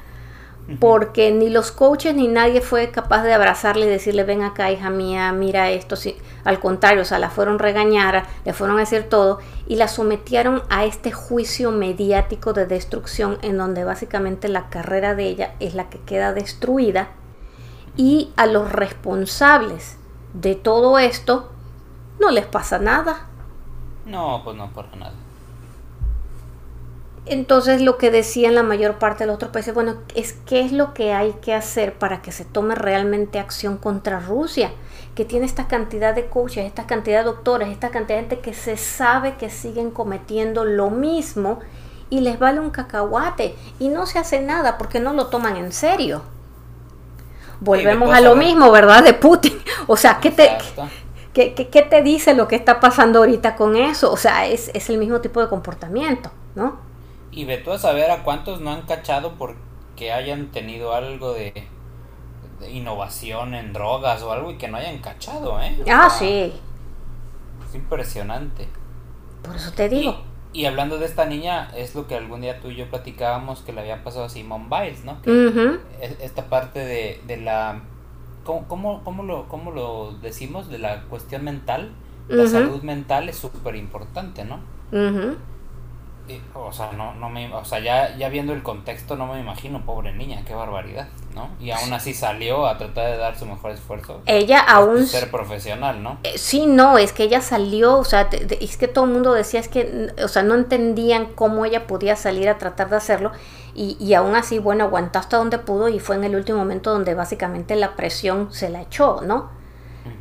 [0.79, 4.89] porque ni los coaches ni nadie fue capaz de abrazarle y decirle, ven acá, hija
[4.89, 5.95] mía, mira esto.
[5.95, 9.87] Sí, al contrario, o sea, la fueron regañar, le fueron a decir todo y la
[9.87, 15.75] sometieron a este juicio mediático de destrucción en donde básicamente la carrera de ella es
[15.75, 17.09] la que queda destruida
[17.95, 19.97] y a los responsables
[20.33, 21.51] de todo esto
[22.19, 23.27] no les pasa nada.
[24.05, 25.13] No, pues no por nada.
[27.27, 30.71] Entonces lo que decían la mayor parte de los otros países, bueno, es qué es
[30.71, 34.71] lo que hay que hacer para que se tome realmente acción contra Rusia,
[35.15, 38.53] que tiene esta cantidad de coaches, esta cantidad de doctores, esta cantidad de gente que
[38.53, 41.59] se sabe que siguen cometiendo lo mismo
[42.11, 45.71] y les vale un cacahuate y no se hace nada porque no lo toman en
[45.71, 46.21] serio.
[47.59, 49.03] Volvemos a lo mismo, ¿verdad?
[49.03, 49.53] De Putin.
[49.87, 50.49] O sea, ¿qué te,
[51.31, 54.11] ¿qué, qué, te dice lo que está pasando ahorita con eso?
[54.11, 56.84] O sea, es, es el mismo tipo de comportamiento, ¿no?
[57.35, 61.67] Y ve tú a saber a cuántos no han cachado porque hayan tenido algo de,
[62.71, 65.77] innovación en drogas o algo y que no hayan cachado, ¿eh?
[65.91, 66.53] Ah, sí.
[67.67, 68.69] Es impresionante.
[69.43, 70.15] Por eso te digo.
[70.53, 73.73] Y, hablando de esta niña, es lo que algún día tú y yo platicábamos que
[73.73, 75.21] le había pasado a Simone Biles, ¿no?
[75.21, 75.77] Que
[76.21, 77.81] Esta parte de, de la...
[78.45, 80.69] ¿cómo, cómo, lo, ¿Cómo lo decimos?
[80.69, 81.91] De la cuestión mental.
[82.29, 84.59] La salud mental es súper importante, ¿no?
[86.53, 89.85] O sea, no, no me, o sea ya, ya viendo el contexto no me imagino,
[89.85, 91.49] pobre niña, qué barbaridad, ¿no?
[91.59, 94.21] Y aún así salió a tratar de dar su mejor esfuerzo.
[94.25, 95.05] Ella aún...
[95.05, 96.17] Ser profesional, ¿no?
[96.23, 99.59] Eh, sí, no, es que ella salió, o sea, es que todo el mundo decía,
[99.59, 103.31] es que, o sea, no entendían cómo ella podía salir a tratar de hacerlo
[103.75, 106.91] y, y aún así, bueno, aguantó hasta donde pudo y fue en el último momento
[106.91, 109.54] donde básicamente la presión se la echó, ¿no?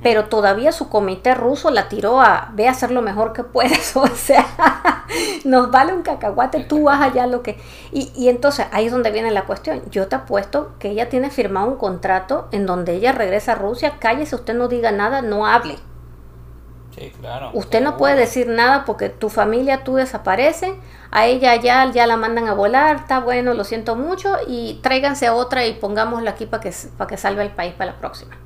[0.03, 3.97] Pero todavía su comité ruso la tiró a ve a hacer lo mejor que puedes,
[3.97, 4.47] o sea,
[5.45, 7.59] nos vale un cacahuate, tú vas allá lo que...
[7.93, 11.31] Y, y entonces ahí es donde viene la cuestión, yo te apuesto que ella tiene
[11.31, 15.47] firmado un contrato en donde ella regresa a Rusia, cállese, usted no diga nada, no
[15.47, 15.77] hable.
[16.95, 17.51] Sí, claro.
[17.55, 20.75] Usted no puede decir nada porque tu familia, tú desaparece,
[21.11, 25.27] a ella ya, ya la mandan a volar, está bueno, lo siento mucho, y tráiganse
[25.27, 28.37] a otra y pongámosla aquí para que, para que salve el país para la próxima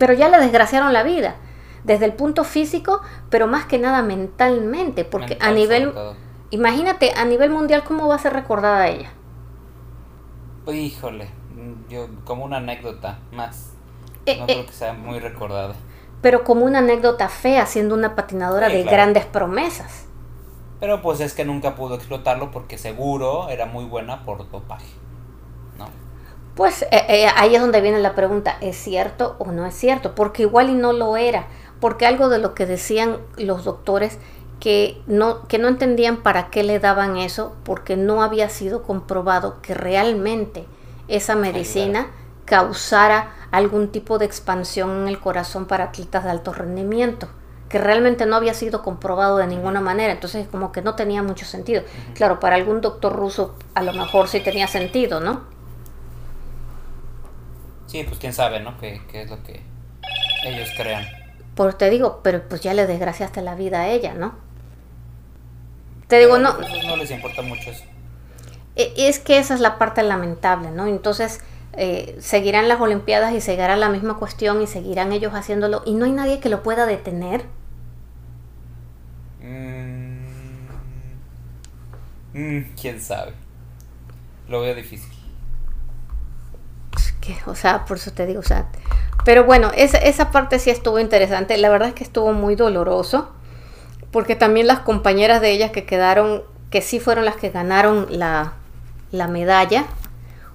[0.00, 1.36] pero ya le desgraciaron la vida,
[1.84, 5.92] desde el punto físico, pero más que nada mentalmente, porque a nivel,
[6.48, 9.10] imagínate, a nivel mundial, ¿cómo va a ser recordada ella?
[10.66, 11.28] Híjole,
[11.90, 13.74] yo como una anécdota más.
[14.24, 14.66] Eh, no creo eh.
[14.66, 15.74] que sea muy recordada.
[16.22, 20.06] Pero como una anécdota fea, siendo una patinadora de grandes promesas.
[20.80, 24.86] Pero pues es que nunca pudo explotarlo porque seguro era muy buena por dopaje.
[26.54, 30.14] Pues eh, eh, ahí es donde viene la pregunta, ¿es cierto o no es cierto?
[30.14, 31.46] Porque igual y no lo era,
[31.80, 34.18] porque algo de lo que decían los doctores
[34.58, 39.62] que no, que no entendían para qué le daban eso, porque no había sido comprobado
[39.62, 40.66] que realmente
[41.08, 42.08] esa medicina
[42.44, 47.28] causara algún tipo de expansión en el corazón para atletas de alto rendimiento
[47.70, 51.46] que realmente no había sido comprobado de ninguna manera, entonces como que no tenía mucho
[51.46, 51.82] sentido.
[52.14, 55.42] Claro, para algún doctor ruso a lo mejor sí tenía sentido, ¿no?
[57.90, 58.78] Sí, pues quién sabe, ¿no?
[58.78, 59.60] ¿Qué, es lo que
[60.44, 61.04] ellos crean?
[61.54, 64.34] Pues te digo, pero pues ya le desgraciaste la vida a ella, ¿no?
[66.06, 66.56] Te digo, no...
[66.56, 67.84] Pues, no les importa mucho eso.
[68.76, 70.86] E, es que esa es la parte lamentable, ¿no?
[70.86, 71.40] Entonces
[71.72, 76.04] eh, seguirán las Olimpiadas y seguirá la misma cuestión y seguirán ellos haciéndolo y no
[76.04, 77.44] hay nadie que lo pueda detener.
[79.42, 80.10] Mm,
[82.34, 83.32] Mm, quién sabe.
[84.48, 85.10] Lo veo difícil.
[87.20, 88.66] Que, o sea, por eso te digo, o sea.
[89.24, 91.56] Pero bueno, esa, esa parte sí estuvo interesante.
[91.58, 93.30] La verdad es que estuvo muy doloroso.
[94.10, 98.54] Porque también las compañeras de ellas que quedaron, que sí fueron las que ganaron la,
[99.12, 99.86] la medalla,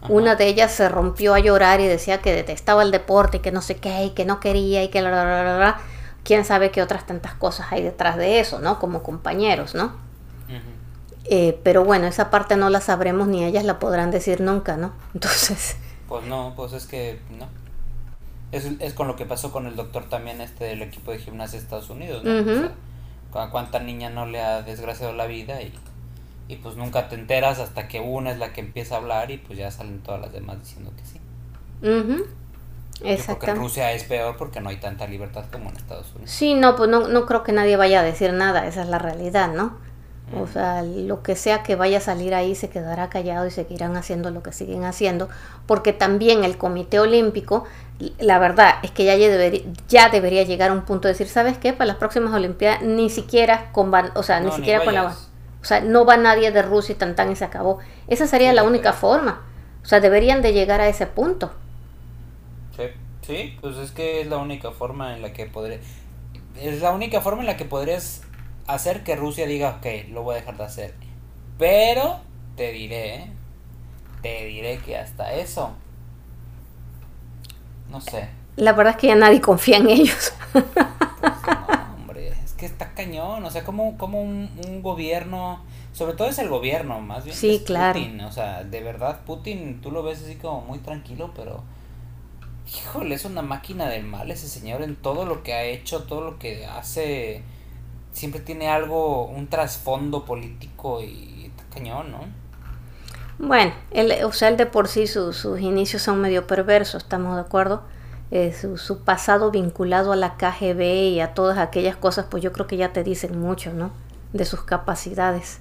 [0.09, 3.51] una de ellas se rompió a llorar y decía que detestaba el deporte y que
[3.51, 5.77] no sé qué, y que no quería y que la, la, la, la,
[6.23, 8.79] Quién sabe qué otras tantas cosas hay detrás de eso, ¿no?
[8.79, 9.93] Como compañeros, ¿no?
[11.27, 14.93] Eh, pero bueno, esa parte no la sabremos ni ellas la podrán decir nunca, ¿no?
[15.13, 15.77] Entonces...
[16.07, 17.47] Pues no, pues es que no.
[18.51, 21.59] Es, es con lo que pasó con el doctor también este del equipo de gimnasia
[21.59, 22.37] de Estados Unidos, ¿no?
[22.39, 22.51] Ujú.
[22.51, 22.75] O sea,
[23.33, 25.73] a cuánta niña no le ha desgraciado la vida y,
[26.47, 29.37] y pues nunca te enteras hasta que una es la que empieza a hablar y
[29.39, 31.21] pues ya salen todas las demás diciendo que sí.
[31.81, 32.25] ujú,
[33.15, 33.55] Yo creo que en Exactamente.
[33.55, 36.35] Rusia es peor porque no hay tanta libertad como en Estados Unidos.
[36.35, 38.99] Sí, no, pues no, no creo que nadie vaya a decir nada, esa es la
[38.99, 39.77] realidad, ¿no?
[40.31, 43.95] O sea, lo que sea que vaya a salir ahí se quedará callado y seguirán
[43.95, 45.29] haciendo lo que siguen haciendo,
[45.67, 47.63] porque también el Comité Olímpico,
[48.19, 51.27] la verdad es que ya, ya debería, ya debería llegar a un punto de decir,
[51.29, 51.73] ¿sabes qué?
[51.73, 54.93] Para las próximas Olimpiadas ni siquiera con, ban- o sea, ni No, ni siquiera con
[54.95, 55.05] la,
[55.61, 57.79] o sea, no va nadie de Rusia y tan tan y se acabó.
[58.07, 59.41] Esa sería Sí, la única forma.
[59.83, 61.51] O sea, deberían de llegar a ese punto.
[62.71, 62.83] Sí,
[63.21, 65.81] sí, pues es que es la única forma en la que podré...
[66.55, 68.24] Es la única forma en la que podrías
[68.67, 70.93] hacer que Rusia diga, ok, lo voy a dejar de hacer.
[71.57, 72.19] Pero
[72.55, 73.31] te diré,
[74.21, 75.73] te diré que hasta eso,
[77.89, 78.29] no sé.
[78.55, 80.33] La verdad es que ya nadie confía en ellos.
[80.51, 85.61] Pues no, hombre, es que está cañón, o sea, como, como un, un gobierno,
[85.93, 87.35] sobre todo es el gobierno, más bien.
[87.35, 87.99] Sí, es claro.
[87.99, 91.63] Putin, o sea, de verdad, Putin, tú lo ves así como muy tranquilo, pero,
[92.67, 96.21] híjole, es una máquina del mal ese señor en todo lo que ha hecho, todo
[96.21, 97.43] lo que hace,
[98.15, 102.21] siempre tiene algo, un trasfondo político y cañón, ¿no?
[103.37, 107.35] Bueno, él, o sea, él de por sí su- sus inicios son medio perversos, ¿estamos
[107.35, 107.83] de acuerdo?
[108.31, 112.51] Eh, su, su pasado vinculado a la KGB y a todas aquellas cosas, pues yo
[112.53, 113.91] creo que ya te dicen mucho, ¿no?
[114.33, 115.59] De sus capacidades.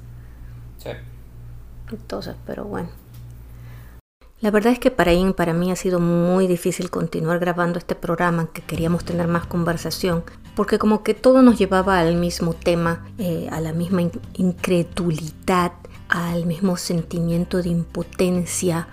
[0.78, 0.90] Sí.
[1.90, 2.90] Entonces, pero bueno.
[4.40, 7.96] La verdad es que para Ian para mí ha sido muy difícil continuar grabando este
[7.96, 10.22] programa, que queríamos tener más conversación,
[10.54, 15.72] porque como que todo nos llevaba al mismo tema, eh, a la misma in- incredulidad,
[16.08, 18.88] al mismo sentimiento de impotencia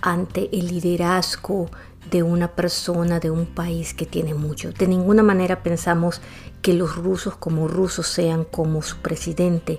[0.00, 1.70] ante el liderazgo
[2.10, 4.72] de una persona, de un país que tiene mucho.
[4.72, 6.20] De ninguna manera pensamos
[6.60, 9.78] que los rusos como rusos sean como su presidente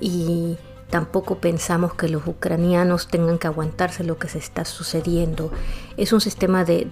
[0.00, 0.56] y
[0.90, 5.50] tampoco pensamos que los ucranianos tengan que aguantarse lo que se está sucediendo.
[5.96, 6.84] Es un sistema de,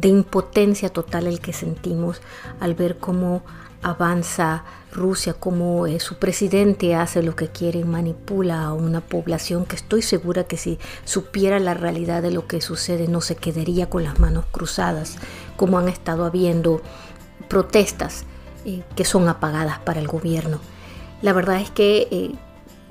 [0.00, 2.22] de impotencia total el que sentimos
[2.58, 3.42] al ver cómo
[3.82, 9.64] avanza Rusia, cómo eh, su presidente hace lo que quiere y manipula a una población
[9.64, 13.88] que estoy segura que si supiera la realidad de lo que sucede no se quedaría
[13.88, 15.16] con las manos cruzadas,
[15.56, 16.80] como han estado habiendo
[17.48, 18.24] protestas
[18.64, 20.60] eh, que son apagadas para el gobierno.
[21.22, 22.32] La verdad es que eh,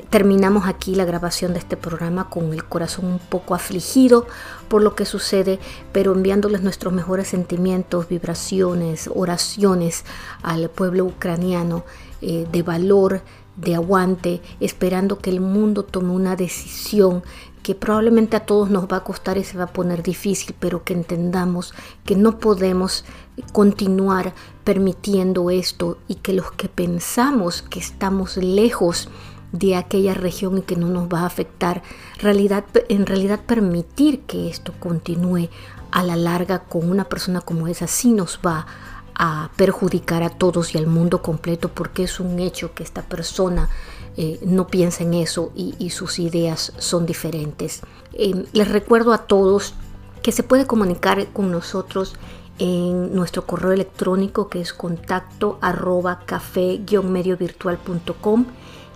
[0.10, 4.28] terminamos aquí la grabación de este programa con el corazón un poco afligido
[4.68, 5.60] por lo que sucede,
[5.92, 10.06] pero enviándoles nuestros mejores sentimientos, vibraciones, oraciones
[10.42, 11.84] al pueblo ucraniano
[12.22, 13.22] eh, de valor,
[13.56, 17.24] de aguante, esperando que el mundo tome una decisión
[17.62, 20.84] que probablemente a todos nos va a costar y se va a poner difícil, pero
[20.84, 21.74] que entendamos
[22.06, 23.04] que no podemos
[23.52, 24.34] continuar
[24.64, 29.10] permitiendo esto y que los que pensamos que estamos lejos
[29.52, 31.82] de aquella región y que no nos va a afectar,
[32.22, 35.50] en realidad permitir que esto continúe
[35.92, 38.68] a la larga con una persona como esa sí nos va
[39.16, 43.68] a perjudicar a todos y al mundo completo porque es un hecho que esta persona
[44.16, 47.82] eh, no piensa en eso y, sus ideas son diferentes.
[48.14, 49.74] Eh, les recuerdo a todos
[50.22, 52.16] que se puede comunicar con nosotros
[52.60, 58.46] en nuestro correo electrónico que es contacto arroba café-mediovirtual.com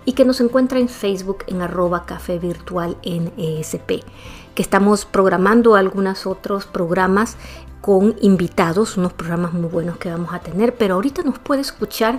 [0.04, 4.04] y que nos encuentra en Facebook en arroba café virtual en ESP,
[4.54, 7.36] que estamos programando algunos otros programas
[7.80, 12.18] con invitados, unos programas muy buenos que vamos a tener, pero ahorita nos puede escuchar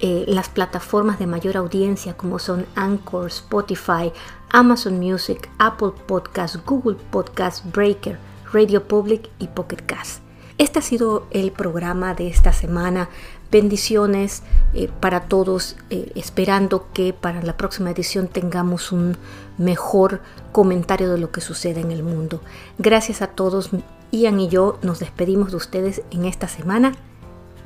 [0.00, 4.12] eh, las plataformas de mayor audiencia como son Anchor, Spotify,
[4.50, 8.18] Amazon Music, Apple Podcast, Google Podcast, Breaker,
[8.52, 10.20] Radio Public y Pocket Cast.
[10.58, 13.08] Este ha sido el programa de esta semana.
[13.50, 14.42] Bendiciones
[14.74, 19.16] eh, para todos, eh, esperando que para la próxima edición tengamos un
[19.56, 20.20] mejor
[20.52, 22.40] comentario de lo que sucede en el mundo.
[22.78, 23.70] Gracias a todos.
[24.12, 26.92] Ian y yo nos despedimos de ustedes en esta semana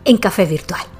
[0.04, 0.99] en Café Virtual.